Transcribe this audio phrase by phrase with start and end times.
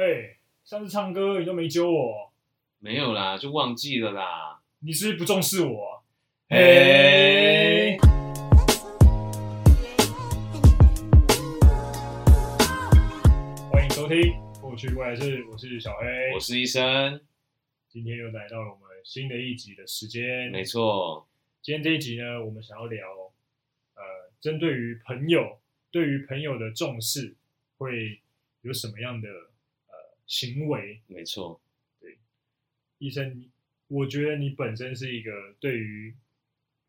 [0.00, 2.32] 哎、上次唱歌你都没揪我，
[2.78, 4.60] 没有啦，就忘记了啦。
[4.78, 6.04] 你是不是不重视我？
[6.48, 7.98] 嘿
[13.72, 14.16] 欢迎收听
[14.60, 17.20] 《过去未来式》，我是小黑，我是医生，
[17.88, 20.48] 今天又来到了我们新的一集的时间。
[20.52, 21.26] 没错，
[21.60, 23.04] 今天这一集呢，我们想要聊，
[23.94, 24.02] 呃，
[24.40, 25.58] 针对于朋友，
[25.90, 27.34] 对于朋友的重视
[27.78, 28.20] 会
[28.60, 29.47] 有什么样的呃
[30.28, 31.00] 行为？
[31.08, 31.60] 没错，
[32.98, 33.48] 医生，你
[33.88, 36.14] 我觉得你本身是一个对于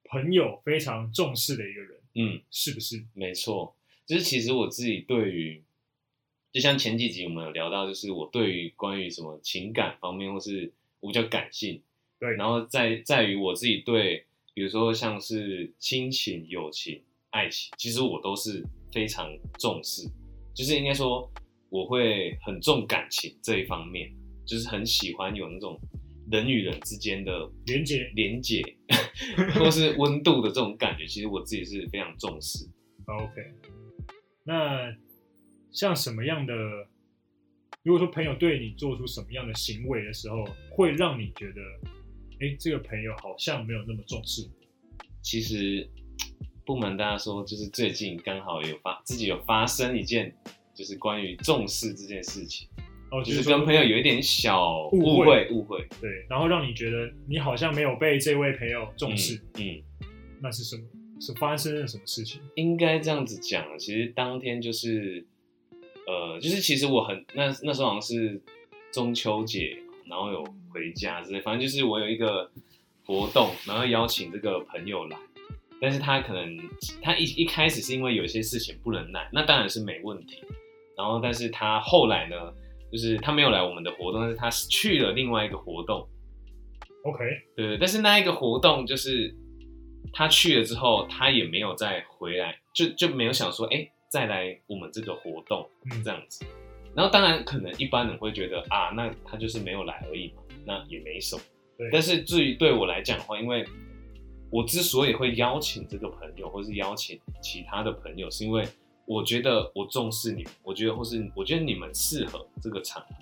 [0.04, 3.04] 朋友非常重视的一个人，嗯，是不是？
[3.14, 3.76] 没错。
[4.06, 5.64] 就是其实我自己对于，
[6.52, 11.82] 就像前几集我们有聊到，就是我对于关于什么情感方面，或是我比较感性，
[12.20, 14.26] 对，然后在在于我自己对，
[14.56, 20.10] 比如说像是亲情、友情、爱情，其实我都是非常重视，
[20.56, 21.32] 就是应该说
[21.70, 24.12] 我会很重感情这一方面，
[24.46, 25.80] 就是很喜欢有那种
[26.32, 28.62] 人与人之间的连接连接，
[29.56, 32.68] 或是温度的这种感觉，其实我自己是非常重视。
[33.06, 33.42] OK，
[34.44, 34.96] 那
[35.72, 36.54] 像什么样的？
[37.82, 41.62] 如果说朋友对你做出什么样的行为的时候，会让你觉得，
[42.42, 44.52] 哎，这个朋友好像没有那么重视你。
[45.22, 45.90] 其实
[46.66, 50.36] 不瞒大家说，就是最近刚好有发自己有发生一件，
[50.80, 52.70] 就是关于重视这件事情，
[53.12, 59.66] 哦，就是跟朋友有一点小误会误会对，然后让你觉得你好像没有被这位朋友重视，嗯。
[59.66, 59.84] 嗯
[60.42, 60.84] 那是什么？
[61.20, 62.40] 是发生了什么事情？
[62.56, 65.28] 应该这样子讲，其实当天就是，
[66.08, 68.42] 呃，就是其实我很那那时候好像是
[68.90, 72.50] 中秋节，然后有回家之类，反正就是我有一个
[73.06, 75.18] 活动，然后邀请这个朋友来，
[75.82, 76.58] 但是他可能
[77.02, 80.38] 他一一开始是因为有些事情不能来，那当然是没问题，
[81.00, 82.36] 然后但是他后来呢，
[82.92, 86.06] 就是他没有来我们的活动，但是他去了另外一个活动
[87.06, 87.24] ，OK，
[87.56, 89.34] 对对，但是那一个活动就是
[90.12, 96.46] 他去了之后，他也没有再回来，就就没有想说，哎，再来我们这个活动嗯这样子。
[96.94, 101.42] 然后当然可能一般人会觉得啊，那他就是没有来而已嘛，那也没什么。
[101.78, 103.66] 对但是至于对我来讲的话，因为
[104.52, 108.68] 我之所以会邀请这个朋友，或是邀请其他的朋友，是因为
[109.10, 113.16] 我觉得我重视你们，我觉得或是我觉得你们适合这个场合。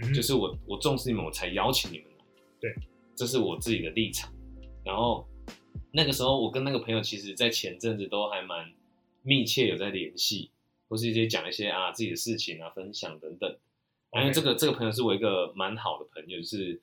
[0.00, 2.24] 嗯，就是我我重视你们，我才邀请你们来。
[2.60, 2.72] 对，
[3.16, 4.32] 这是我自己的立场。
[4.84, 5.26] 然后
[5.90, 8.72] 那个时候，我跟那个朋友，其实在前阵子都还蛮
[9.22, 10.52] 密切有在联系，
[10.88, 13.50] 或是一些讲一些啊自己的事情啊分享等等。
[14.10, 16.80] 啊因为 OK 这个这个朋友是我一个蛮好的朋友，就是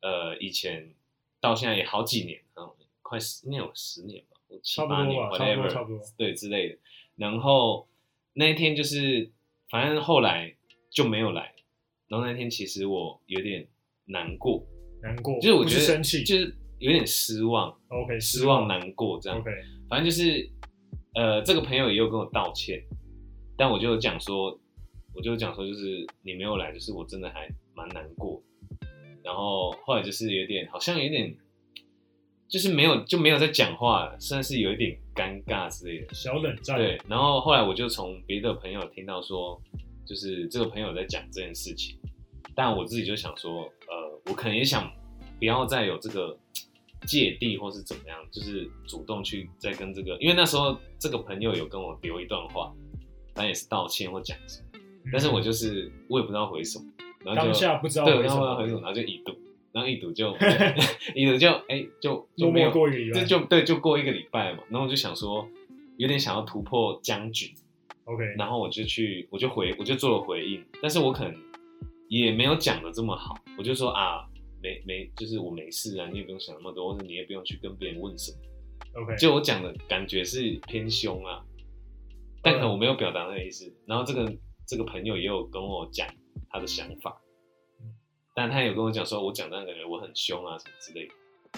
[0.00, 0.94] 呃以前
[1.42, 2.66] 到现在也好几年，嗯，
[3.02, 6.78] 快十应该有十年吧，或七八年吧差不多 whatever，差不多对之类的。
[7.20, 7.86] 然后
[8.32, 9.30] 那一天就是，
[9.68, 10.56] 反正后来
[10.90, 11.52] 就没有来。
[12.08, 13.68] 然后那天其实我有点
[14.06, 14.66] 难过，
[15.02, 19.38] 难过，就是我觉得生气就是有点失望，，OK，失望难过这样。
[19.38, 19.50] ，OK，
[19.86, 20.50] 反正就是，
[21.14, 22.82] 呃，这个朋友也有跟我道歉，
[23.54, 24.58] 但我就讲说，
[25.14, 28.42] 我就讲说，就是你没有来，就是我真的还蛮难过。
[29.22, 31.36] 然后后来就是有点，好像有点，
[32.48, 36.14] 就是没有就没有在讲话了，甚至是有一点尴尬之类的。
[36.14, 39.60] 小冷战，对，然后后来我就从别的朋友听到说，
[40.06, 41.98] 就是这个朋友在讲这件事情，
[42.54, 44.90] 但我自己就想说，呃，我可能也想
[45.38, 46.36] 不要再有这个
[47.06, 52.72] 芥蒂或是怎么样，就是主动去再跟这个，因为那时候这个朋友有跟我留一段话，
[53.34, 56.84] 他也是道歉或讲什么，嗯但是我就是我也不知道回什么，
[57.24, 59.32] 然后就当下不知道对，回什么然后回什么，然后就已读，
[59.72, 60.36] 然后一读就
[61.14, 63.20] 一读就哎、就就默没有默过一个礼拜。
[63.20, 64.60] 这就对，就过一个礼拜嘛。
[64.68, 65.48] 然后我就想说，
[65.96, 67.54] 有点想要突破僵局
[68.04, 71.34] ，，OK，然后我就去，我就回，我就做了回应，但是我可能
[72.08, 74.26] 也没有讲的这么好，我就说啊，
[74.62, 78.38] 没没，就是我没事啊，你也不用想那么多，或者你也不用去跟别人问什么。
[79.00, 81.44] OK，就我讲的感觉是偏凶啊，
[82.42, 83.72] 但可能我没有表达那个意思。
[83.86, 84.34] 然后这个
[84.66, 86.08] 这个朋友也有跟我讲
[86.48, 87.20] 他的想法，
[88.34, 91.14] 但他有跟我讲说，我讲这样感觉我很凶啊什么之类的。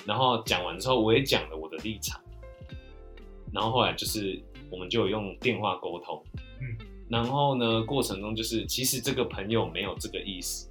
[0.07, 2.21] 然后讲完之后，我也讲了我的立场。
[3.53, 4.41] 然后后来就是
[4.71, 6.25] 我们就有用电话沟通，
[6.63, 10.71] 嗯，然后呢过程中就是其实这个朋友没有这个意思，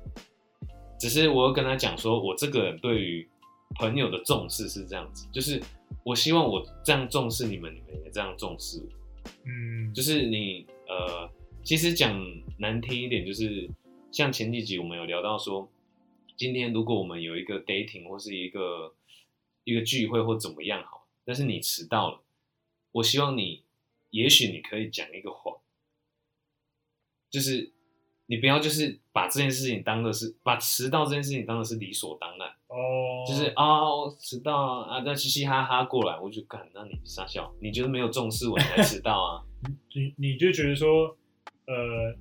[1.00, 3.30] 只是我有跟他讲说，我这个人对于
[3.76, 5.62] 朋友的重视是这样子，就是
[6.04, 9.30] 我希望我这样重视你们，你们也这样重视我。
[9.46, 11.30] 嗯，就是你呃，
[11.64, 12.20] 其实讲
[12.58, 13.70] 难听一点，就是
[14.12, 15.70] 像前几集我们有聊到说，
[16.42, 18.96] 今天如果我们有一个 dating 或是一个
[19.64, 22.24] 一个聚会或怎么样好，但是你迟到了，
[22.94, 23.64] 我希望你，
[24.10, 25.60] 也许你可以讲一个谎，
[27.30, 27.72] 就是
[28.26, 39.46] 你不要就是把这件事情当的是把迟到这件事情当的是理所当然，哦，就是啊，我迟到啊，啊，那嘻嘻哈哈过来，我就敢，那你傻笑，你就是没有重视我，你才迟到啊。
[39.94, 41.16] 你你就觉得说，
[41.68, 42.18] 呃，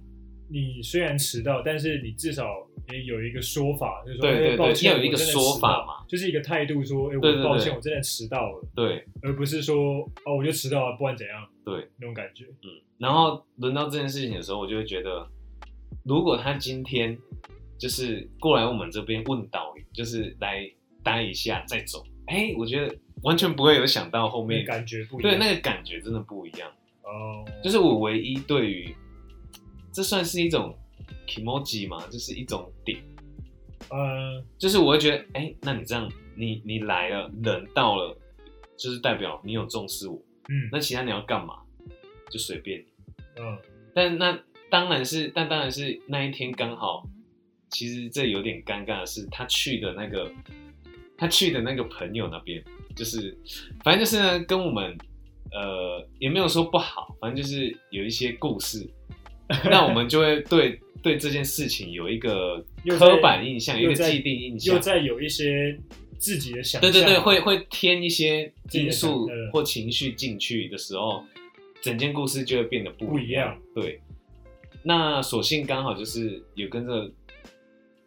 [0.50, 2.44] 你虽然迟到，但是你至少
[2.92, 12.44] 也有一个说法，就是说，对对对哎抱歉要有一个说法嘛就是一个态度，说，哎，我抱歉，我真的迟到了，对而不是说，哦，我就迟到了，不管怎样对，那种感觉。
[12.46, 12.68] 嗯，
[12.98, 15.26] 然后轮到这件事情的时候，我就会觉得，
[16.04, 17.16] 如果他今天
[17.78, 20.68] 就是过来我们这边问导游，就是来
[21.04, 22.92] 待一下再走，哎，我觉得
[23.22, 25.38] 完全不会有想到后面，那感觉不一样对样。
[25.38, 26.68] 那个感觉真的不一样。
[27.02, 28.94] 哦，就是我唯一对于
[29.92, 30.76] 这算是一种
[31.26, 32.98] emoji 嘛，就是一种点，
[33.90, 38.16] 嗯，就是我会觉得，哎、那你这样，你你来了，人到了，
[38.76, 40.16] 就是代表你有重视我，
[40.48, 40.68] 嗯。
[40.72, 41.54] 那其他你要干嘛，
[42.30, 42.84] 就随便你。
[43.40, 43.58] 嗯。
[43.94, 44.38] 但那
[44.68, 47.04] 当然是，但当然是那一天刚好，
[47.70, 50.30] 其实这有点尴尬的是，他去的那个，
[51.16, 52.62] 他去的那个朋友那边，
[52.94, 53.36] 就是
[53.82, 54.96] 反正就是呢，跟我们
[55.52, 58.88] 呃也没有说不好，反正就是有一些故事，
[59.68, 62.64] 那我们就会对对这件事情有一个
[62.98, 65.76] 刻板印象，一个既定印象又，在有一些
[66.18, 71.24] 自己的想象，对对对，会会添一些因素或情绪进去的时候，
[71.80, 73.58] 整件故事就会变得不不一一样。
[73.74, 74.00] 对，
[74.82, 77.10] 那所幸刚好就是有跟这个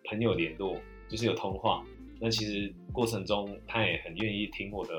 [0.05, 0.79] 朋友联络，
[1.09, 1.83] 就是有通话。
[2.19, 4.93] 那其实过程中他也很愿意听我的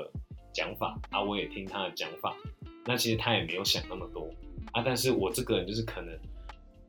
[0.53, 2.35] 讲法啊，我也听他的讲法。
[2.85, 4.29] 那其实他也没有想那么多
[4.73, 6.13] 啊，但是我这个人就是可能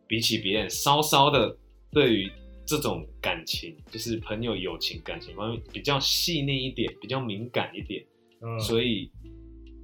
[0.07, 1.57] 比起别人稍稍的
[1.93, 2.31] 对于
[2.67, 8.05] 这种感情，就是朋友友情感情方面比较细腻一点，比较敏感一点，
[8.43, 9.11] 嗯，所以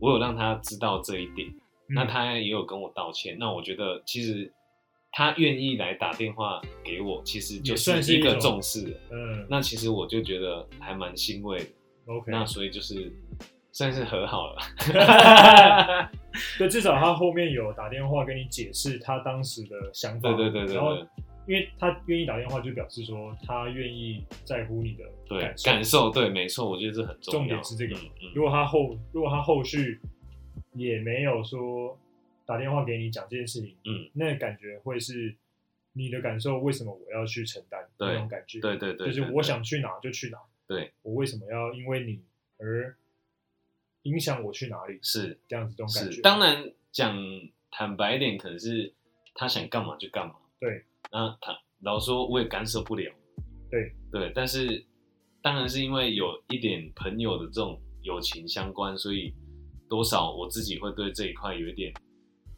[0.00, 1.48] 我有让他知道这一点。
[1.48, 1.58] 嗯
[1.94, 3.36] 那他也有跟我道歉。
[3.38, 4.50] 那我觉得其实
[5.10, 8.98] 他愿意来打电话给我，其实就算是一个重视。
[9.10, 11.66] 嗯那其实我就觉得还蛮欣慰的。
[12.06, 13.12] ，OK，那所以就是
[13.72, 16.10] 算是和好了。
[16.58, 20.96] 对，至少他后面有打电话跟你解释他当时的想法，对对对对然后
[21.46, 25.70] 因为他愿意打电话，就表示说他愿意在乎你的对感，受。
[25.70, 27.40] 感受对，没错，我觉得这很重要。
[27.40, 30.00] 重点是这个嗯嗯如果他后如果他后续
[30.74, 31.98] 也没有说
[32.46, 35.34] 打电话给你讲这件事情，嗯，那感觉会是
[35.92, 38.60] 你的感受，为什么我要去承担对那种感觉？
[38.60, 42.22] 对对对，就是我想去哪就去哪，对我为什么要因为你
[42.58, 42.96] 而
[44.02, 44.98] 影响我去哪里？
[45.02, 46.20] 是这样子这种感觉。
[46.22, 47.16] 当然讲
[47.70, 48.92] 坦白一点，可能是
[49.34, 50.34] 他想干嘛就干嘛。
[50.58, 53.12] 对，那他老实说我也干涉不了。
[53.70, 54.84] 对对，但是
[55.40, 59.34] 当然是因为有一点朋友的这种友情相关，所以
[59.88, 61.92] 多少我自己会对这一块有一点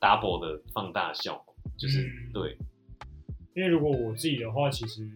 [0.00, 2.56] double 的放大效果，就是、嗯对，
[3.54, 5.08] 因为如果我自己的话，其实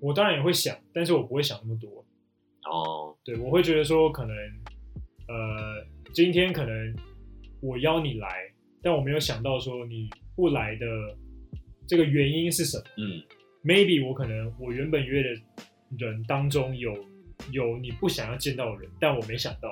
[0.00, 2.04] 我当然也会想，但是我不会想那么多。
[2.64, 4.34] 哦，对，我会觉得说，可能
[5.28, 6.94] 呃，今天可能
[7.60, 8.28] 我邀你来，
[8.82, 10.86] 但我没有想到说你不来的
[11.86, 12.84] 这个原因是什么。
[12.98, 13.22] 嗯
[13.64, 15.28] Maybe 我可能我原本约的
[15.96, 16.92] 人当中有
[17.52, 19.68] 有你不想要见到的人，但我没想到，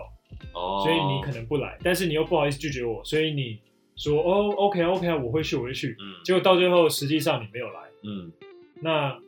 [0.54, 3.58] 哦，所以你可能不来，但是你又不好意思拒绝我，所以你
[3.96, 5.96] 说哦，OK OK，我会去，我会去。
[5.98, 7.80] 嗯结果到最后，实际上你没有来。
[8.04, 8.32] 嗯
[8.80, 9.20] 那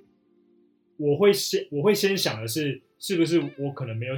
[0.97, 4.15] 我会先我会先想的是，是不是我可能没有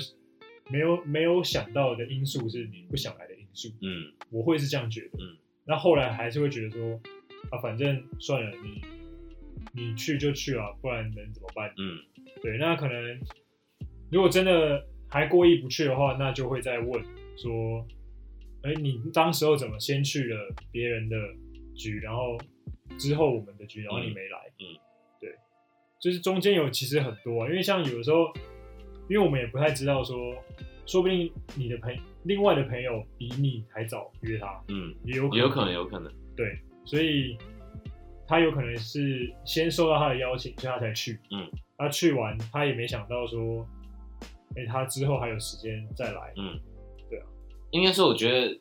[0.70, 4.12] 没有没有想到的因素是你不想来的因素，嗯。
[4.30, 5.18] 我会是这样觉得。
[5.18, 7.00] 嗯，那后来还是会觉得说，
[7.50, 8.82] 啊，反正算了，你
[9.72, 11.72] 你去就去啊，不然能怎么办？
[11.78, 11.98] 嗯。
[12.42, 13.20] 对，那可能
[14.10, 17.02] 如果真的还过意不去的话，那就会再问
[17.36, 17.86] 说，
[18.62, 21.16] 哎，你当时候怎么先去了别人的
[21.74, 22.36] 局，然后
[22.98, 24.38] 之后我们的局，然后你没来？
[24.58, 24.64] 嗯，
[25.20, 25.34] 对，
[26.00, 28.32] 就是中间有其实很多、啊，因为像有的时候，
[29.08, 30.34] 因为我们也不太知道说，
[30.86, 35.38] 说不定你的朋另外的朋友比你还早约他，嗯，也有可能。
[35.38, 37.36] 有可能，有可能，对，所以
[38.26, 41.18] 他有可能是先收到他的邀请，所以他才去。
[41.30, 43.66] 嗯，他去完，他也没想到说，
[44.56, 46.32] 哎、他之后还有时间再来。
[46.36, 46.58] 嗯，
[47.10, 47.26] 对啊，
[47.70, 48.58] 应该说，我觉得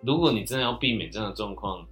[0.00, 1.86] 如果你真的要避免这样的状况，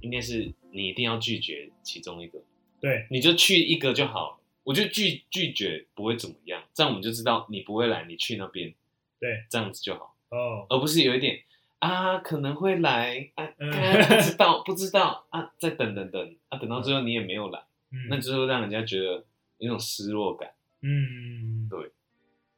[0.00, 2.40] 应该是你一定要拒绝其中一个，
[2.80, 4.38] 对，你就去一个就好了。
[4.64, 8.72] 我就拒拒绝不会怎么样，这样我们就知道你不会来，你去那边，
[9.18, 11.42] 对，这样子就好，哦，而不是有一点
[11.80, 19.24] 啊可能会来啊，不知道不知道啊，再等等等啊，等到最后你也没有来，嗯，那之后让人家觉得
[19.58, 20.52] 有种失落感。
[20.82, 21.90] 嗯，对，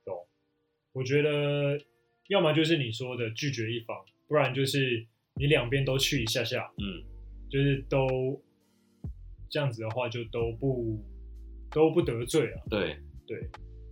[0.05, 0.27] 懂。
[0.93, 1.79] 我觉得
[2.29, 7.03] 要么就是你说的拒绝一方，不然就是你两边都去一下下，嗯
[7.51, 8.43] 就是都
[9.49, 11.05] 这样子的话，就都不
[11.75, 12.63] 都不得罪啊。
[12.71, 13.51] 对对，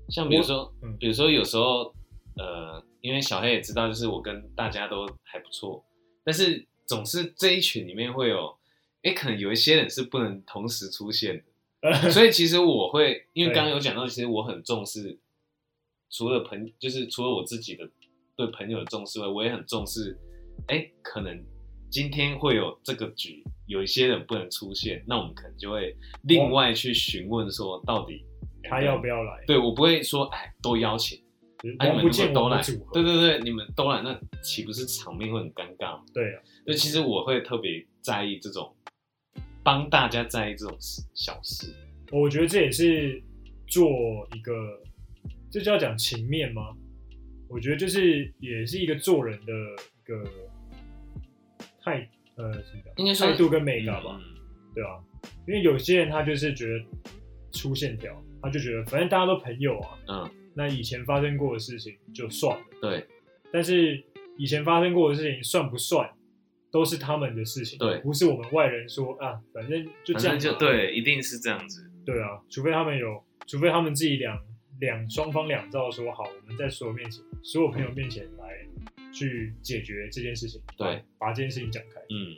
[0.08, 1.92] 像比如说，嗯比如说有时候，
[2.36, 5.84] 呃，因为小黑也知道，就是我跟大家都还不错，
[6.24, 8.56] 但是总是这一群里面会有，
[9.02, 11.44] 哎，可能有一些人是不能同时出现
[11.80, 15.18] 的， 所以其实我会，因为刚刚有讲到，其实我很重视，
[16.10, 17.90] 除了朋，就是除了我自己的
[18.36, 20.18] 对朋友的重视外，我也很重视，
[20.68, 21.44] 哎，可能
[21.92, 28.24] 今天会有这个局，有一些人不能出现，那我们可能就会另外去询问说，到底
[28.62, 29.44] 他要不要来？
[29.46, 31.22] 对我不会说，哎，都邀请，
[31.62, 32.62] 你们都来。
[32.94, 36.04] 对对对，你们都来，那岂不是场面会很尴尬吗？
[36.14, 38.74] 对啊，那其实我会特别在意这种，
[39.62, 40.74] 帮大家在意这种
[41.12, 41.74] 小事。
[42.10, 43.22] 我觉得这也是
[43.66, 43.86] 做
[44.34, 44.80] 一个，
[45.50, 46.74] 这就要讲情面吗？
[47.50, 50.24] 我觉得就是也是一个做人的一个
[51.84, 52.52] 态呃
[52.96, 54.22] 应该说态度跟美感吧，嗯
[54.74, 54.98] 对啊，
[55.46, 56.84] 因为有些人他就是觉得
[57.50, 58.10] 粗线条，
[58.40, 63.06] 他就觉得反正大家都朋友啊，嗯，那以前发生过的事情就算了，对。
[63.52, 64.02] 但是
[64.38, 66.08] 以前发生过的事情算不算，
[66.70, 67.98] 都是他们的事情，对。
[67.98, 71.90] 不是我们外人说啊，反正就这样就对，一定是这样子。
[72.06, 74.38] 对啊，除非他们有，除非他们自己两
[74.80, 78.66] 两双方两造说好，我们在所有面前，所有朋友面前来
[79.12, 82.00] 去解决这件事情，对，把这件事情讲开。
[82.00, 82.36] 嗯，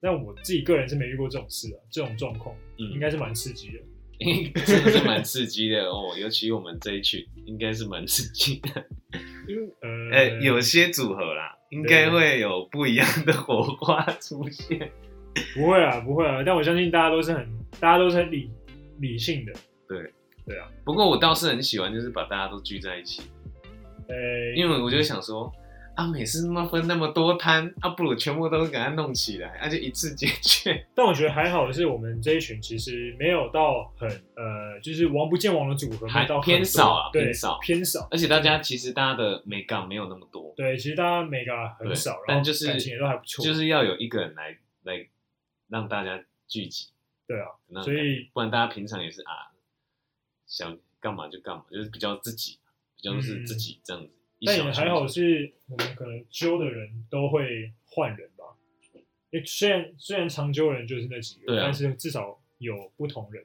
[0.00, 3.78] 但我自己个人是没遇过这种事啊，这种状况，嗯应该是蛮刺激的。
[4.64, 8.86] 真的是蛮刺激的哦，尤其我们这一群应该是蛮刺激的。
[9.46, 14.90] 因为呃，哎、有些组合啦，应该会有不一样的火花出现。
[15.54, 17.46] 不会啊，不会啊，但我相信大家都是很，
[17.78, 18.50] 大家都是很理
[19.00, 19.52] 理性的。
[19.86, 19.98] 对，
[20.46, 23.20] 对啊，不过我倒是很喜欢，就是把大家都聚在一起，
[24.08, 24.16] 呃，
[24.56, 25.52] 因为我就想说，
[25.96, 30.86] 啊，每次他妈分那么多摊，啊，不如全部都给它弄起来，而、且一次解决。
[30.94, 38.06] 但我觉得还好的是，我们这一群其实没有到很呃，就是王不见王的组合，没还到偏少啊对，偏少偏少。
[38.10, 45.08] 而且大家其实大家的美感没有那么多，对，其实大家美感很少，但就是感情也都还不错，就是要有一个人来来
[45.68, 46.88] 让大家聚集，
[47.26, 49.48] 对啊，那所以不然大家平常也是啊，
[50.46, 52.58] 想干嘛就干嘛，就是比较自己，
[52.96, 54.10] 比较是自己这样子。
[54.44, 58.44] 但也还好是我们可能揪的人都会换人吧。
[59.32, 61.62] 诶，虽然虽然常揪人就是那几个，对啊。
[61.64, 63.42] 但是至少有不同人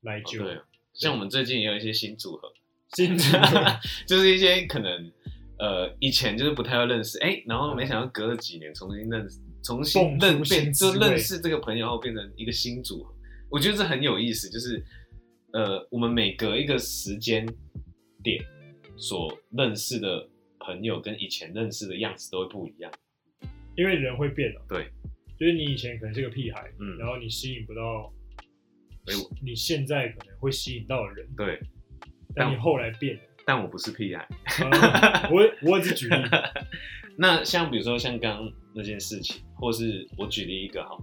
[0.00, 0.42] 来揪。
[0.42, 0.58] 对，
[0.94, 2.52] 像我们最近也有一些新组合，
[2.96, 3.80] 新组合。
[4.06, 5.12] 就是一些可能
[5.58, 13.14] 呃以前就是不太会认识，哎、然后没想到隔了几年重新认识，重新蹦出认变新滋味就认识这个朋友后变成一个新组合，
[13.50, 14.82] 我觉得这很有意思，就是
[15.52, 17.46] 呃我们每隔一个时间
[18.22, 18.42] 点
[19.00, 20.28] 所认识的
[20.60, 22.92] 朋友跟以前认识的样子都会不一样，
[23.76, 24.60] 因为人会变啊。
[24.68, 24.90] 对，
[25.38, 28.12] 就是你以前可能是个屁孩，嗯然后你吸引不到
[29.06, 31.58] 哎我你现在可能会吸引到的人，对，
[32.34, 33.22] 但你后来变了。
[33.46, 34.28] 但我不是屁孩。
[35.30, 36.14] 我我我只举例，
[37.16, 40.94] 那像比如说像刚刚那件事情，或是我举例一个哈，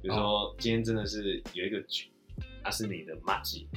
[0.00, 2.08] 比如说今天真的是有一个局，
[2.64, 3.68] 他是你的马吉，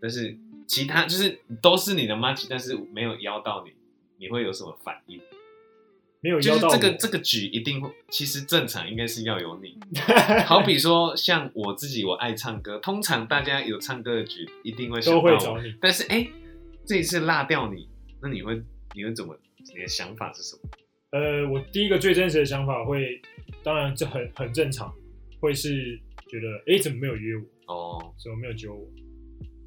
[0.00, 3.72] 但是其他就是都是你的 match，，但是没有邀到你，
[4.18, 5.20] 你会有什么反应？
[6.20, 9.78] 没有邀到我这个这个局一定会，其实正常应该是要有你。
[10.44, 15.74] 好比说像我自己，我爱唱歌，通常大家有唱歌的局一定会想都到我会找你。
[15.80, 16.26] 但是哎、
[16.84, 17.88] 这一次落掉你，
[18.20, 18.60] 那你会
[18.94, 19.38] 你会怎么？
[19.74, 20.70] 你的想法是什么？
[21.10, 23.20] 呃，我第一个最真实的想法会，
[23.62, 24.92] 当然这很很正常，
[25.40, 27.74] 会是觉得，哎，怎么没有约我？
[27.74, 28.86] 哦，怎么没有揪我？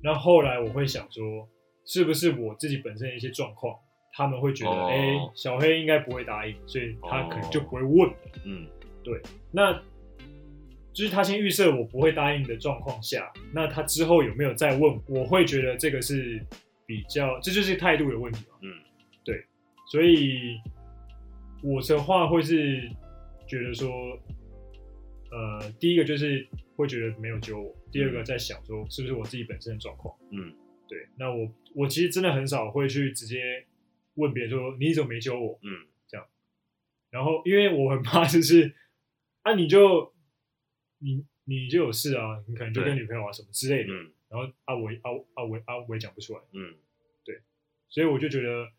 [0.02, 1.48] 那后来我会想说，
[1.86, 3.76] 是不是我自己本身的一些状况，
[4.14, 8.16] 他们会觉得，哦哎、小黑应该不会答应，所以他可能就哦不会问了。
[8.46, 8.68] 嗯，
[9.52, 9.74] 那
[10.94, 16.44] 就是他先预设我不会答应的状况下，那他之后有没有再问，我会觉得这个是
[16.86, 18.58] 比较，这就是态度的问题嘛。
[18.62, 18.72] 嗯，
[19.24, 19.44] 对，
[19.92, 20.58] 所以
[21.64, 22.90] 我的话会是
[23.48, 23.90] 觉得说，
[25.32, 26.48] 呃，第一个就是
[26.80, 30.18] 会觉得没有揪我，第二个在想说是不是我自己本身的状况。
[30.32, 30.56] 嗯，
[30.88, 33.68] 对，那我我其实真的很少会去直接
[34.14, 36.26] 问别人说你怎么没揪我，嗯，这样。
[37.10, 38.74] 然后因为我很怕就是
[39.42, 40.14] 啊你就
[41.00, 44.14] 你你就有事啊，你可能就跟女朋友啊什么之类的，嗯。
[44.30, 46.76] 然后啊我啊啊我啊我也讲不出来，嗯。
[47.26, 47.42] 对
[47.90, 48.72] 所以我就觉得，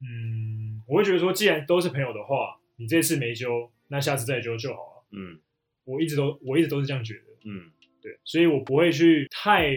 [0.00, 5.06] 嗯，我会觉得说，既然都是朋友的话，你这次没揪，那下次再揪就好了。
[5.10, 5.40] 嗯
[5.86, 7.70] 我一直都我一直都是这样觉得，嗯，
[8.02, 9.70] 对，所以我不会去太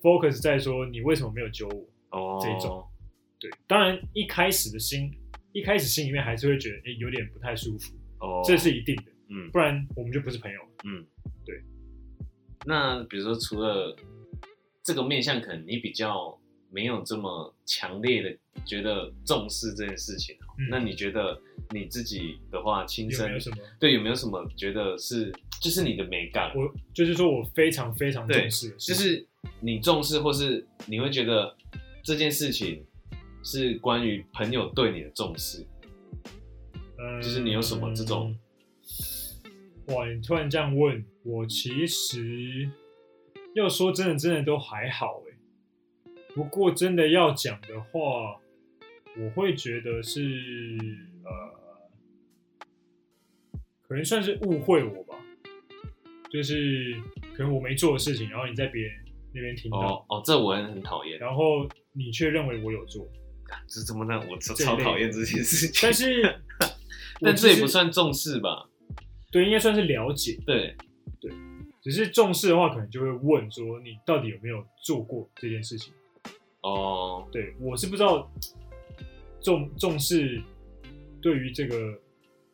[0.00, 1.86] focus 在说你为什么没有揪我。
[2.10, 2.86] 哦，这种
[3.38, 5.12] 对，当然一开始的心，
[5.52, 10.60] 一开始心里面还是会觉得，哎、有点不太舒服，哦，这是一定的，嗯不然我们就不是朋友。
[10.84, 11.04] 嗯，
[11.44, 11.60] 对。
[12.64, 13.94] 那比如说除了
[14.82, 16.38] 这个面向可能你比较
[16.70, 20.36] 没有这么强烈的觉得重视这件事情。
[20.58, 21.38] 嗯那你觉得
[21.70, 23.56] 你自己的话，亲身有没有什么？
[23.78, 29.26] 对有没有什么觉得是就是你的美感，我就是说我非常非常重视就是
[29.60, 31.56] 你重视，或是你会觉得
[32.02, 32.84] 这件事情
[33.42, 35.66] 是关于朋友对你的重视。
[36.98, 38.36] 嗯就是你有什么这种？
[39.88, 42.70] 哇，你突然这样问我，其实
[43.54, 45.36] 要说真的，真的都还好哎。
[46.34, 48.40] 不过真的要讲的话，
[49.18, 50.20] 我会觉得是
[51.26, 51.88] 呃，
[53.88, 55.16] 可能算是误会我吧，
[56.30, 56.94] 就是
[57.34, 58.92] 可能我没做的事情，然后你在别人
[59.34, 61.18] 那边听到，哦哦，这我很很讨厌。
[61.18, 63.08] 然后你却认为我有做，
[63.68, 64.18] 这怎么呢？
[64.30, 65.80] 我超这一类超讨厌这件事情。
[65.82, 66.22] 但是
[67.20, 68.68] 我但这也实不算重视吧？
[69.30, 70.38] 对，应该算是了解。
[70.46, 70.76] 对，
[71.82, 75.92] 只是重视的话，可能就会问说你到底有没有做过这件事情。
[76.62, 78.28] 哦，对我是不知道
[79.40, 80.42] 重重视
[81.20, 81.98] 对于这个，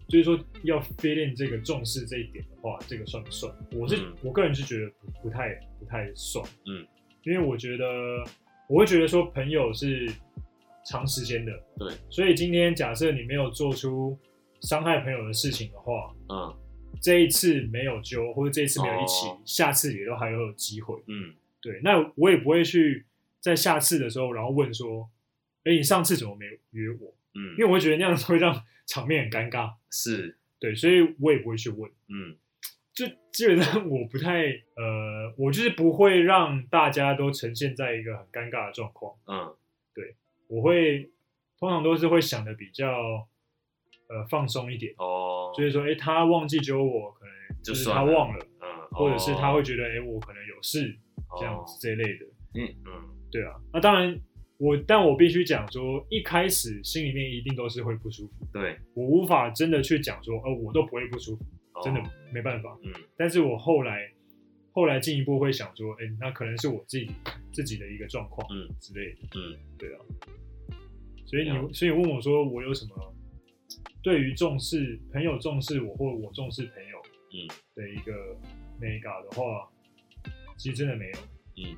[0.09, 3.53] 就是说要 fit in 这个重视这一点的话，这个算不算？
[3.73, 4.13] 我是、嗯。
[4.23, 6.87] 我个人是觉得不不太不太算，嗯，
[7.25, 7.87] 因为我觉得
[8.69, 10.11] 我会觉得说朋友是
[10.85, 14.19] 长时间的，对，所以今天假设你没有做出
[14.61, 16.59] 伤害朋友的事情的话，嗯。
[17.01, 19.41] 这一次没有揪，或者这一次没有一起，哦。
[19.45, 20.95] 下次也都还会有机会。
[21.07, 21.35] 嗯。
[21.61, 23.05] 对，那我也不会去
[23.41, 25.09] 在下次的时候，然后问说，
[25.65, 27.13] 哎，你上次怎么没约我？
[27.35, 29.73] 嗯因为我会觉得那样子会让场面很尴尬。
[29.91, 31.91] 是对，所以我也不会去问。
[32.09, 32.37] 嗯
[32.95, 34.45] 就基本上我不太
[34.77, 39.17] 呃，我就是不会让大家都呈现在一个很尴尬的状况。
[39.27, 39.57] 嗯
[39.95, 40.15] 对
[40.49, 41.11] 我会
[41.59, 43.27] 通常都是会想的比较
[44.09, 50.95] 呃放松一点，哦，就是说，哎，他忘记只有我，可能就是他忘了，嗯，或者是他哦会觉得，哎，我可能有事
[51.39, 52.27] 这样子这一类的。
[52.55, 54.21] 嗯嗯对啊，那当然
[54.63, 61.45] 我，但我必须讲说，一开始心里面一定都是会不舒服，对，我无法真的去讲说，呃，我都不会不舒服，
[61.83, 62.79] 真的哦没办法。
[62.85, 64.09] 嗯但是我后来
[64.71, 67.11] 后来进一步会想说，哎、那可能是我自己
[67.53, 69.99] 自己的一个状况，嗯之类的，嗯对啊。
[71.27, 73.15] 所以你所以问我说，我有什么
[74.01, 77.03] 对于重视朋友重视我，或我重视朋友
[77.35, 78.37] 嗯的一个
[78.81, 79.69] mega 的话，
[80.57, 81.19] 其实真的没有。
[81.57, 81.77] 嗯，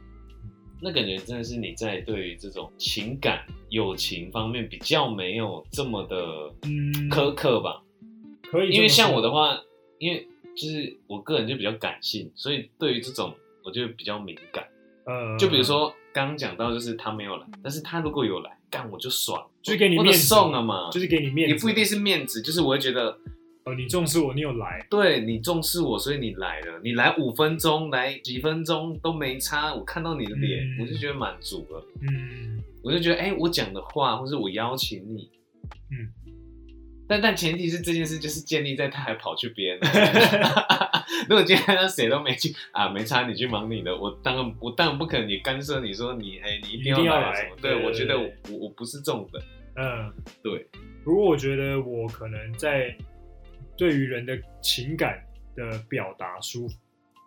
[0.81, 6.17] 那感觉真的是你在对于这种情感、友情方面比较没有这么的
[6.63, 7.83] 嗯，苛刻吧？
[8.51, 9.59] 可以因为像我的话，
[9.99, 13.35] 因为就是我个人就比较感性，所以对于这种
[13.65, 14.65] 我就比较敏感。
[15.07, 23.19] 呃，就比如说刚刚讲到，就是他没有来，但是他如果有来，干我就爽，就是给你面子送了嘛，就是给你面子，也不一定是面子，就是我会觉得，
[23.65, 35.31] 哦，你重视我，你有来，对你重视我，所以你来了，你来五分钟，来几分钟都没差，我看到你的脸，嗯我就觉得满足了，嗯，我就觉得，哎、我讲的话，或是我邀请你，
[35.91, 36.13] 嗯，
[37.09, 49.43] 但但前提是这件事就是建立在他还跑去别人那， 如果今天他谁都没去啊，没差，你去忙你的，我当然我当然不可能你干涉你说你哎、你一定一定要来来什么，对对我觉得我对我我不是这种的，
[49.77, 50.67] 嗯，对，
[51.03, 52.95] 不过我觉得我可能在
[53.77, 55.25] 对于人的情感
[55.57, 56.69] 的表达抒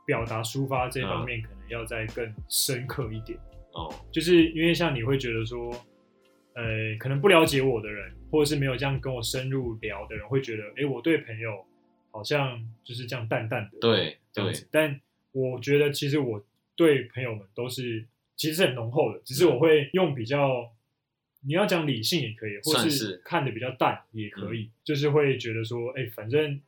[0.06, 3.38] 表达抒发这方面，可能要再更深刻一点。
[3.74, 5.72] 哦，就是因为像你会觉得说，
[6.56, 11.66] 呃，可能不了解我的人，或者是没有这样跟我深入聊的人，会觉得，哎，我对朋友
[12.10, 14.68] 好像就是这样淡淡的，对对这样子。
[14.72, 15.00] 但
[15.32, 16.44] 我觉得其实我
[16.76, 20.72] 对朋友们都是其实是很浓厚的，只是我会用比较，
[21.46, 26.60] 你要讲理性也可以，或是是看的比较淡也可以，就是会觉得说，哎，反正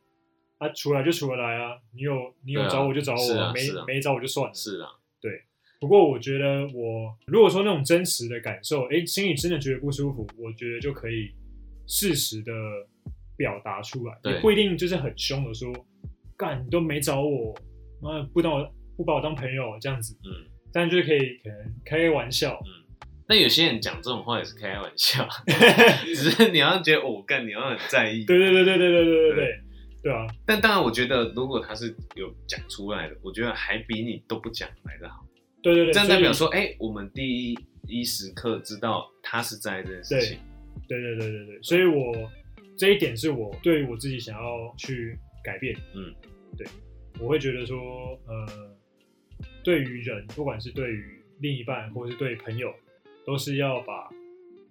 [0.58, 4.54] 啊出来就出来啊，你有你有找我就找我，没没找我就算了。
[4.54, 4.88] 是啊，
[5.20, 5.42] 对
[5.80, 11.30] 不过我觉得我如果说那种真实的感受，哎，心里真的觉得不舒服，我觉得就可以
[11.86, 12.52] 适时的
[13.36, 15.72] 表达出来，也不一定就是很凶的说，
[16.36, 17.54] 干你都没找我，
[18.00, 22.79] 妈不当我不把我当朋友这样子，嗯但就是可以可能开开玩笑，嗯。
[23.30, 25.24] 但有些人讲这种话也是开玩笑，
[26.04, 28.24] 只是你要觉得我，干你要很在意。
[28.24, 29.60] 对对对对对对对对对
[30.02, 35.24] 对啊，但当然，我觉得如果他是有讲出来的，我觉得还比你都不讲来的好。
[35.62, 40.38] 对对对，这样代表，说，哎、我们第一一时刻知道他是在这件事情。
[40.88, 42.28] 对对对对对，所以我
[42.76, 46.12] 这一点是我对于我自己想要去改变，嗯，
[46.58, 46.66] 对，
[47.20, 47.78] 我会觉得说，
[48.26, 48.76] 呃，
[49.62, 52.74] 对于人，不管是对于另一半或是对朋友，
[53.26, 54.10] 都是要把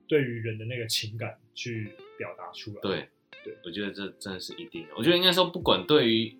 [0.08, 2.80] 对于人的那个情感去表达出来。
[2.82, 3.08] 对
[3.44, 4.90] 对我觉得这真的是一定的。
[4.98, 6.36] 我觉得应该说，不管对于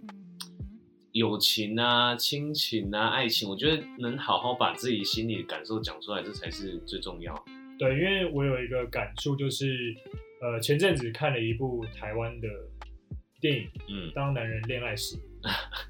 [1.12, 7.34] 友情啊、亲情啊、爱情，我觉得能好好把自己心里的感受讲出来，这才是最重要。
[7.78, 9.96] 对，因为我有一个感触，就是
[10.42, 12.48] 呃前阵子看了一部台湾的
[13.40, 15.16] 电影嗯《当男人恋爱时》，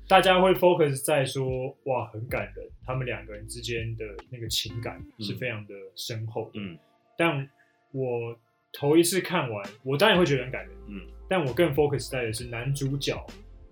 [0.09, 6.59] 大家会 focus 在说哇很感人，他们两个人之间的那个情感是非常的深厚的。
[6.59, 6.75] 嗯。
[7.15, 7.47] 但
[7.91, 8.35] 我
[8.73, 10.99] 头一次看完，我当然会觉得很感人，嗯。
[11.29, 13.23] 但我更 focus 在的是男主角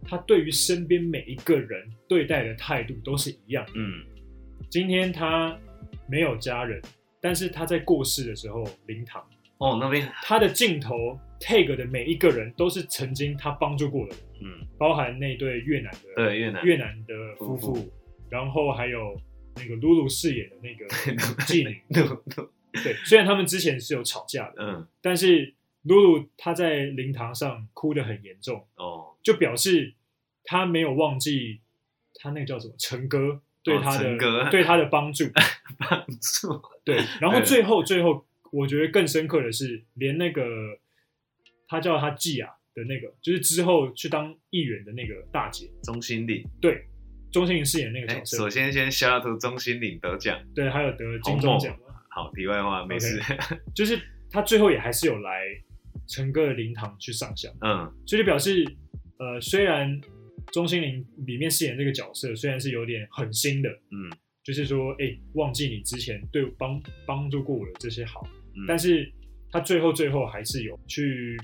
[0.08, 3.72] 他对于身边每一个人对待的态度都是一样的。
[3.76, 4.06] 嗯。
[4.70, 5.58] 今天他
[6.08, 6.80] 没有家人，
[7.20, 10.08] 但是他在过世的时候灵堂，哦，那边。
[10.22, 14.68] 他的镜头 take 的每一个人都是曾经他帮助过的人，嗯。
[14.78, 16.64] 包含那对越南的对越南。
[16.64, 17.92] 越南的夫夫妇，
[18.30, 19.20] 然后还有
[19.56, 20.86] 那个露露饰演的那个
[21.46, 21.82] 妓女。
[22.84, 24.88] 对，虽然他们之前是有吵架的，嗯。
[25.02, 29.16] 但是露露她在灵堂上哭得很严重，哦。
[29.24, 29.96] 就表示
[30.44, 31.60] 她没有忘记
[32.20, 35.26] 他那个叫什么陈哥对他的、对他的帮助。
[35.78, 36.62] 帮助。
[36.84, 40.44] 对，然后最后最后，我觉得更深刻的是，连那个
[41.68, 46.44] 他叫他季啊的那个，就是之后去当议员的那个大姐，钟心凌。
[46.62, 46.86] 对，
[47.32, 50.40] 钟欣凌饰演那个哎，角色，首先先 shout out 钟心凌得奖。
[50.56, 51.78] 对，还有得金钟奖，
[52.10, 53.22] 好，题外话，没事。
[53.76, 54.00] 就是
[54.30, 55.46] 他最后也还是有来
[56.08, 57.92] 陈哥的灵堂去上香，嗯。
[58.06, 58.66] 所以就表示，
[59.20, 60.00] 呃，虽然
[60.52, 64.12] 钟欣凌里面饰演这个角色虽然是有点狠心的，嗯。
[64.44, 68.26] 就是说，哎、忘记你之前对帮帮助过我的这些好，
[68.56, 69.12] 嗯，但是
[69.52, 71.38] 他最后最后还是有去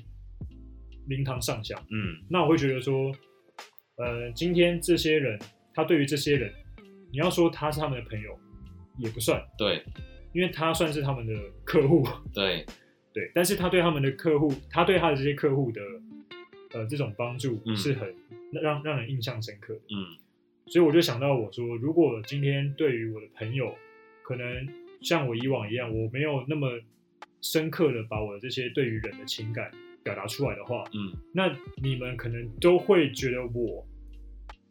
[1.07, 1.75] 灵堂上下。
[1.91, 3.11] 嗯那我会觉得说，
[3.97, 5.39] 呃，今天这些人，
[5.73, 6.51] 他对于这些人，
[7.11, 8.37] 你要说他是他们的朋友，
[8.97, 9.83] 也不算，对
[10.33, 12.65] 因为他算是他们的客户，对，
[13.13, 13.31] 对。
[13.35, 15.81] 但是他对他们的客户，他对他的这些客户的，
[16.73, 18.13] 呃，这种帮助嗯是很
[18.51, 19.81] 让让人印象深刻的。
[19.95, 20.17] 嗯
[20.67, 23.75] 所以我就想到我说，如果今天对于我的朋友，
[24.23, 24.67] 可能
[25.01, 26.79] 像我以往一样，我没有那么
[27.41, 29.69] 深刻的把我的这些对于人的情感
[30.03, 31.17] 表达出来的话，嗯。
[31.33, 33.87] 那你们可能都会觉得我，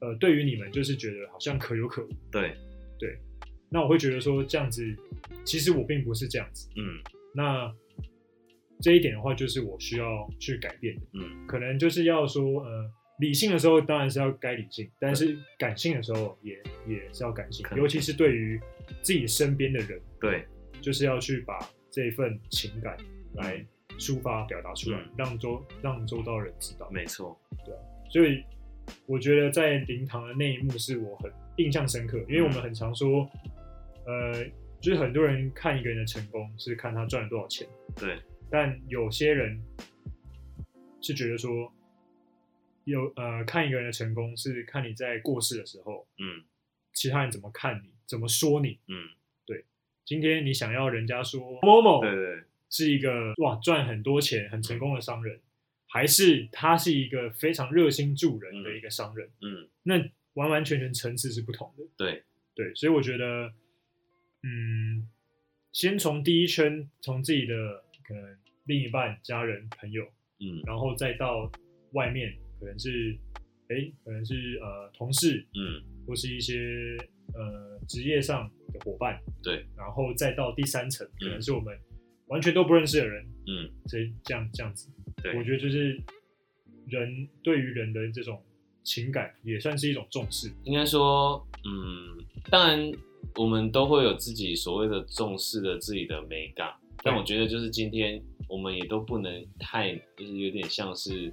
[0.01, 2.09] 呃，对于你们就是觉得好像可有可无。
[2.31, 2.55] 对。
[2.99, 3.19] 对，
[3.69, 4.85] 那我会觉得说这样子，
[5.45, 6.69] 其实我并不是这样子。
[6.77, 7.03] 嗯。
[7.35, 7.75] 那
[8.81, 11.03] 这一点的话，就是我需要去改变的。
[11.15, 11.47] 嗯。
[11.47, 16.55] 可能就是要说，呃，理性的时候当然是要该理性，但是感性的时候也
[16.87, 18.61] 也是要感性尤其是对于
[19.01, 20.45] 自己身边的人，对，
[20.81, 21.59] 就是要去把
[21.91, 22.97] 这一份情感
[23.35, 23.65] 来
[23.99, 26.89] 抒发表达出来，嗯让周让周遭人知道。
[26.91, 27.39] 没错。
[27.65, 27.75] 对
[28.11, 28.45] 所以
[29.07, 33.29] 我觉得在灵堂的那一幕是我很印象深刻，因为我们很常说，
[34.07, 34.45] 呃，
[34.81, 38.19] 就是很多人看一个人的成功是看他赚了多少钱，对，
[38.51, 39.61] 但有些人
[41.01, 41.73] 是觉得说，
[42.85, 46.45] 有呃看一个人的成功是看你在过世的时候，嗯
[46.93, 48.79] 其他人怎么看你，怎么说你。
[48.89, 49.09] 嗯，
[49.47, 49.65] 对
[50.05, 55.39] 今天你想要人家说某某对对是一个哇赚很多钱很成功的商人，
[55.87, 59.31] 还是他是一个非常热心助人的一个商人？
[59.43, 60.03] 嗯那
[60.35, 61.85] 完完全全层次是不同的。
[61.99, 63.53] 对，对，所以我觉得，
[64.43, 65.07] 嗯，
[65.73, 70.03] 先从第一圈，从自己的可能另一半、家人、朋友，
[70.41, 71.53] 嗯然后再到
[71.93, 73.15] 外面，可能是，
[73.69, 76.97] 哎，可能是呃同事，嗯或是一些
[77.35, 81.79] 呃职业上的伙伴，对，然后再到第三层，可能嗯是我们
[82.33, 84.89] 完全都不认识的人，嗯这这样这样子，
[85.23, 86.01] 对我觉得就是
[86.89, 88.43] 人对于人的这种
[88.83, 90.51] 情感也算是一种重视。
[90.65, 92.91] 应该说，嗯，当然
[93.37, 98.19] 我们都会有自己所谓的重视的自己的美感，但我觉得就是今天
[98.49, 101.31] 我们也都不能太，就是有点像是，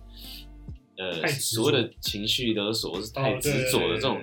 [0.97, 4.21] 呃，所谓的情绪勒索或是太执着的这种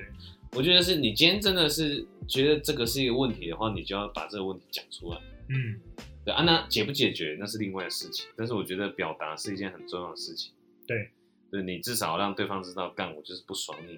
[0.52, 5.18] 我觉得是你今天真的是觉得这个是一个问题的话，你就要把这个问题讲出来。
[5.48, 5.80] 嗯，
[6.26, 10.52] 对啊，那解不解决那是另外的事情，但是我觉得表达是一件很重要的事情。
[10.84, 11.08] 对，
[11.52, 13.96] 对你至少让对方知道，干我就是不爽你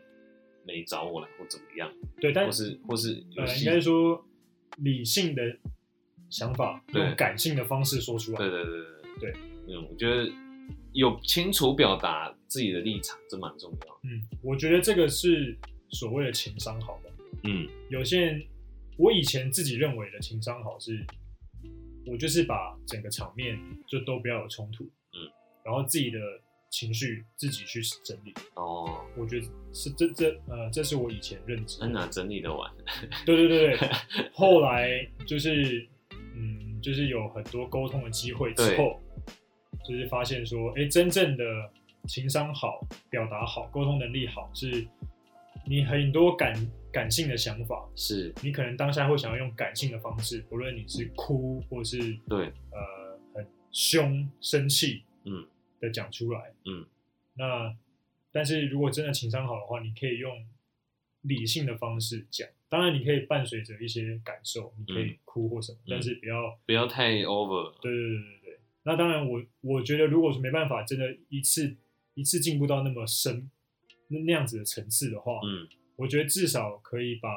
[0.66, 4.22] 没找我了或怎么样，对，但或是或是有呃，应该说
[4.76, 5.42] 理性的
[6.28, 8.38] 想法用感性的方式说出来。
[8.38, 8.72] 对对对
[9.20, 10.30] 对对，嗯，我觉得
[10.92, 14.00] 有清楚表达自己的立场，这蛮重要。
[14.02, 15.56] 嗯，我觉得这个是
[15.88, 17.10] 所谓的情商好吧。
[17.44, 18.44] 嗯有些人，
[18.98, 21.02] 我以前自己认为的情商好是，
[22.10, 25.30] 我就是把整个场面就都不要有冲突，嗯，
[25.64, 26.18] 然后自己的
[26.70, 28.34] 情绪自己去整理。
[28.54, 31.92] 哦，我觉得是这这呃，这是我以前认知的很。
[31.92, 32.70] 难整理的完？
[33.24, 33.88] 对对对对，
[34.32, 35.86] 后来就是
[36.34, 39.00] 嗯，就是有很多沟通的机会之后，
[39.86, 41.44] 就是发现说，哎，真正的
[42.06, 44.86] 情商好、表达好、沟通能力好，是
[45.66, 46.54] 你很多感
[46.92, 48.34] 感性的想法，是。
[48.42, 51.98] 你可能当下会想要用感性的方式，不论你是哭或是
[52.28, 55.46] 对，呃很凶、生气，嗯。
[55.80, 56.84] 的讲出来，嗯，
[57.34, 57.72] 那
[58.32, 60.44] 但是如果真的情商好的话，你可以用
[61.20, 65.90] 理性的方式讲，当然你可以伴随着一些感受，你可以哭或什么，嗯。
[65.90, 68.58] 但是不要不要太 over，对对对对对。
[68.82, 71.76] 那当然我，我觉得如果是没办法，真的一次
[72.14, 73.48] 一次进步到那么深
[74.08, 75.68] 那那样子的层次的话，嗯，
[75.98, 77.28] 我觉得至少可以把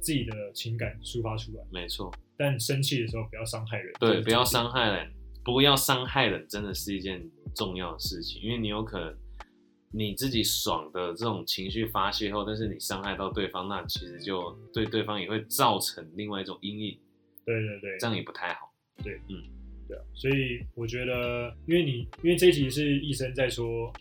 [0.00, 5.12] 自己的情感抒发出来，没错，但生气的时候不要伤害人，这对，不要伤害人，
[5.44, 7.22] 不要伤害人，真的是一件
[7.54, 9.14] 重要的事情，因为你有可能
[9.92, 16.98] 你自己爽的这种情绪发泄后，但是你伤害到对方，那其实就对对方也会造成另外一种阴影，
[17.44, 18.72] 对对对，这样也不太好。
[19.04, 19.20] 对。
[19.94, 23.92] 啊，所以我觉得，因为你因为这一集是医生在说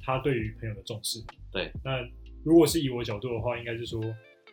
[0.00, 2.00] 他对于朋友的重视，对，那
[2.44, 4.02] 如果是以我角度的话，应该是说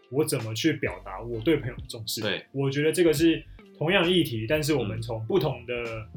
[0.09, 2.21] 我怎么去表达我对朋友的重视。
[2.21, 3.43] 对，我觉得这个是
[3.77, 5.01] 同样的议题，但是我们嗯。
[5.01, 6.07] 从不同的、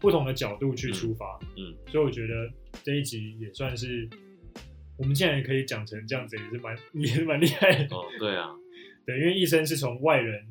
[0.00, 2.50] 不同的角度去出发，嗯，所以我觉得
[2.82, 4.08] 这一集也算是
[4.98, 7.96] 我们竟然可以讲成这样子，也是蛮 也是蛮厉害的。
[7.96, 8.50] 哦，对啊，
[9.06, 10.46] 对，因为医生是从外人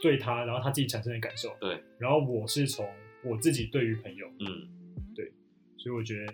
[0.00, 2.86] 对他，然后他自己产生的感受，对，然后我是从
[3.24, 4.68] 我自己对于朋友，嗯，
[5.14, 5.32] 对
[5.78, 6.32] 所以我觉得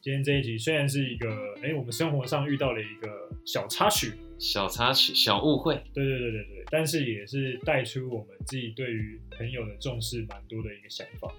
[0.00, 11.34] 今天这一集虽然是一个，哎，我们生活上遇到了一个小插曲，小插曲、小误会，对对对对对，但是也是带出我们自己对于朋友的重视蛮多的一个想法。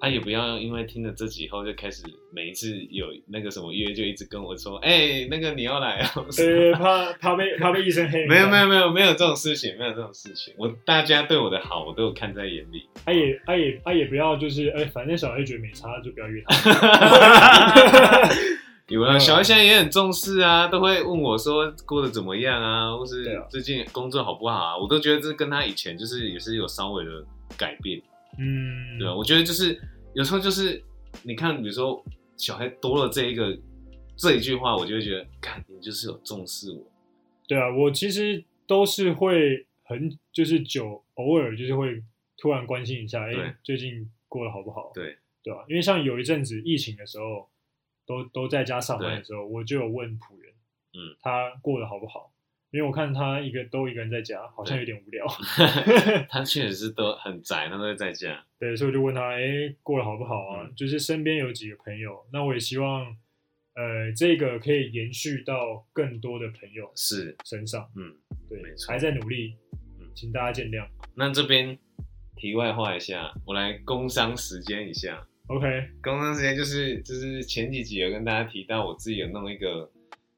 [0.00, 6.10] 啊，也不要因为听了这集以后就开始每一次有那个什么约就一直跟我说，哎、那个你要来啊？
[6.36, 10.54] 对，怕怕被怕被医生黑名没有单没有没有没有这种事情，没有这种事情。
[10.56, 12.88] 我大家对我的好，我都有看在眼里。
[13.04, 16.58] 他也他也他也不要就是，哎，反正小黑觉得没差，就不要约他。
[18.88, 27.10] 有啊，小黑现在也很重视啊，都会问我说过得怎么样啊，或是最近工作好不好啊，我都觉得这跟他以前就是也是有稍微的
[27.58, 28.00] 改变，
[28.38, 29.14] 嗯，对吧？
[29.14, 29.80] 我觉得就是
[30.14, 30.82] 有时候就是
[31.22, 32.04] 你看，比如说
[32.36, 33.58] 小孩多了这一个
[34.16, 36.86] 这一句话，我就会觉得，看你就是有重视我，
[37.46, 42.02] 对啊，我其实都是会很就是久偶尔就是会
[42.36, 44.92] 突然关心一下，哎，最近过得好不好？
[44.94, 47.48] 对对吧、因为像有一阵子疫情的时候，
[48.06, 50.52] 都都在家上班的时候，我就有问仆人，
[50.94, 52.30] 嗯，他过得好不好？
[52.70, 55.26] 因为我看他一个都一个人在家，好像有点无聊
[56.28, 60.64] 他确实是都很宅，他都会在家，对，所以我就问他，哎，过得好不好啊？
[60.64, 63.06] 嗯就是身边有几个朋友，那我也希望，
[63.74, 68.14] 呃，这个可以延续到更多的朋友是，身上，嗯。
[68.48, 69.54] 对还在努力
[70.00, 70.86] 嗯，请大家见谅。
[71.14, 71.78] 那这边
[72.34, 75.26] 题外话一下，我来工商时间一下。
[75.48, 75.66] OK，
[76.02, 79.90] 工商时间就是就是前几集有跟大家提到，我自己有弄一个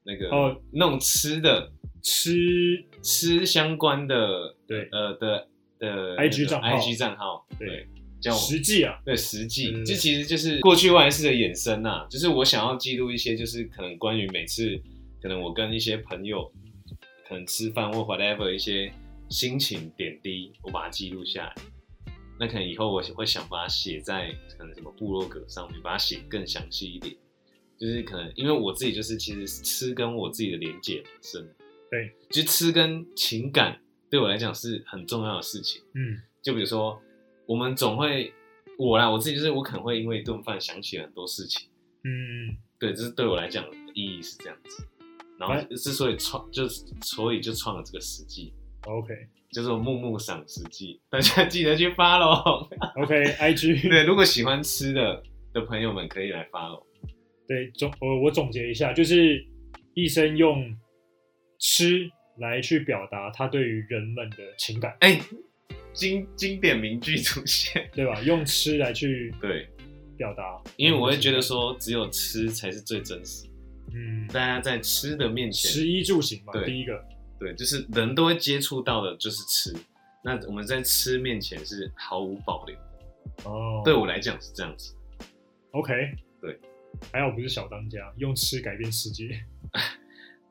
[0.05, 1.71] 那个哦弄吃的
[2.03, 7.89] 吃吃相关的对呃的的 IG 那个账号 IG 账号对对
[8.21, 14.79] 叫实际啊，对实际这其实就是过去万事的衍生呐、就是我想要记录一些，就是可能关于每次
[15.23, 16.53] 可能我跟一些朋友
[17.27, 18.93] 可能吃饭或 whatever 一些
[19.31, 21.55] 心情点滴，我把它记录下来。
[22.39, 27.15] 那可能以后我会想把它写在可能什么部落格上面，把它写更详细一点。
[27.79, 31.49] 就是可能因为我自己就是其实吃跟我自己的连接很深
[31.91, 35.83] 的，对，就吃跟情感对我来讲是很重要的事情。
[35.95, 37.01] 嗯，就比如说，
[37.47, 38.33] 我们总会
[38.79, 41.69] 我啦，我自己就是我可能会因为一顿饭想起很多事情，
[42.05, 44.87] 嗯，对，这是对我来讲意义是这样子。
[45.39, 48.53] 然后之所以创，就是所以就创了这个实际
[48.87, 49.15] ，OK
[49.51, 52.69] 就是我木木赏实际，大家记得去 follow。
[53.03, 55.23] OK IG 对，如果喜欢吃的
[55.55, 56.85] 的朋友们可以来 follow。
[57.49, 59.45] 对总我我总结一下，就是
[59.95, 60.77] 医生用
[61.61, 65.21] 吃来去表达他对于人们的情感，哎、
[65.93, 67.89] 经经典名句出现。
[67.95, 68.21] 对吧？
[68.23, 69.69] 用吃来去对，
[70.17, 73.47] 表达，因为我会觉得，说，只有吃才是最真实。
[73.93, 76.65] 嗯，大家在吃的面前，食衣住行嘛，对。
[76.65, 77.05] 第一个，
[77.39, 79.77] 对，就是人都会接触到的，就是吃。
[80.23, 84.95] 那我们在吃面前是毫无保留的，哦，对我来讲是这样子。
[85.73, 85.93] ，OK，
[86.41, 86.59] 对，
[87.13, 89.29] 还好不是小当家，用吃改变世界，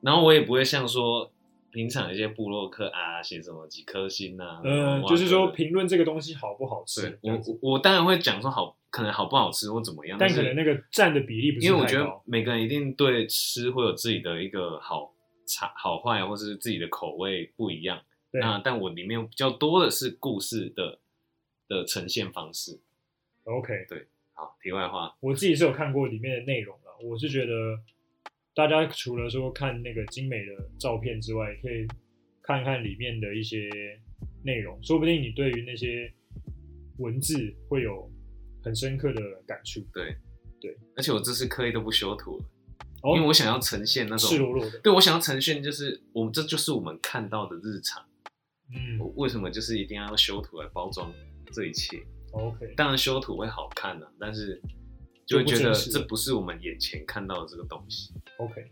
[0.01, 1.31] 然后我也不会像说
[1.71, 15.13] 平常一些部落客啊写什么几颗星啊，嗯，就是说对评论这个东西好不好吃我我我当然会讲说好，可能好不好吃或怎么样，但可能那个占的比例不是因为我觉得每个人一定对吃会有自己的一个好
[15.45, 18.01] 差好坏，或是自己的口味不一样。
[18.31, 20.99] 对那但我里面比较多的是故事的
[21.67, 22.79] 的呈现方式。
[23.43, 27.79] OK，对好，题外话，我自己是有看过里面的内容了，我是觉得
[28.55, 31.87] 大家除了说看那个精美的照片之外，可以
[32.41, 33.69] 看看里面的一些
[34.43, 36.11] 内容，说不定你对于那些
[36.97, 37.35] 文字
[37.67, 38.11] 会有
[38.63, 39.79] 很深刻的感触。
[39.93, 40.15] 对
[40.59, 42.45] 对，而且我这次刻意都不修图了，
[43.03, 48.05] 哦因为我想要呈现那种，赤裸裸的，对我想要呈现就是我们这就是我们看到的日常。
[48.71, 51.11] 嗯我为什么就是一定要用修图来包装
[51.53, 51.97] 这一切
[52.33, 54.61] ？，OK，当然修图会好看呢、但是
[55.29, 58.11] 就会觉得这不是我们眼前看到的这个东西。
[58.37, 58.65] OK，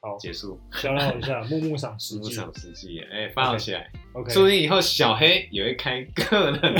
[0.00, 3.92] 好，结束，小聊一下木木赏实际不想实际，哎，发起来。
[4.14, 6.74] ，OK，说不定以后小黑也会开，可能，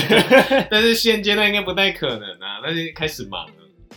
[0.71, 2.61] 但是现阶段应该不太可能啊。
[2.65, 3.55] 但是开始忙了，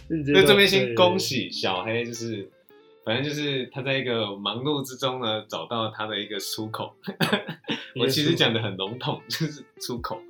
[0.10, 2.52] 所所以这边先恭喜小黑，就是
[3.06, 6.94] 反正就是他在一个忙碌之中呢，找到他的一个出口。
[7.98, 10.22] 我其实讲的很笼统，就是出口。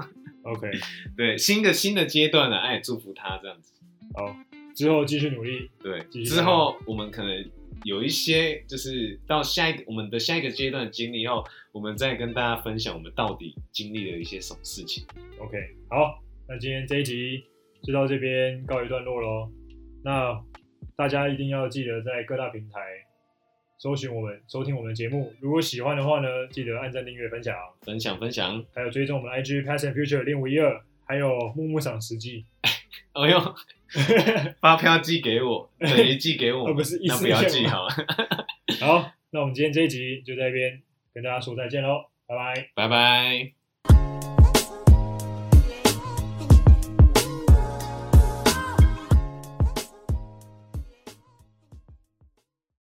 [0.44, 0.70] OK，
[1.18, 3.74] 对，新的新的阶段呢，哎，祝福他这样子。
[4.14, 4.36] 好，
[4.76, 7.50] 之后继续努力，对，之后我们可能
[7.86, 15.06] 有一些，就是到下一个我们的下一个阶段的经历后，我们再跟大家分享我们到底经历了一些什么事情。
[15.40, 15.58] OK，
[15.90, 17.44] 好，那今天这一集
[17.82, 19.50] 就到这边告一段落喽。
[20.04, 20.38] 那
[20.98, 22.80] 大家一定要记得在各大平台
[23.78, 25.32] 搜寻我们，收听我们的节目。
[25.40, 32.46] 如果喜欢的话呢，记得按赞、订阅、分享，分享分享，还有追踪我们的 IG Past and Future 零五一二，还有木木赏实际。
[33.16, 33.56] 哎呦，
[34.62, 37.94] 发票寄给我， 等于寄给我不是意那不要寄好了，
[38.80, 40.82] 好，那我们今天这一集就在这边
[41.14, 42.70] 跟大家说再见喽，拜拜。
[42.76, 43.65] 拜拜。